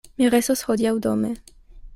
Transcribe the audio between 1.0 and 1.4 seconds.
dome.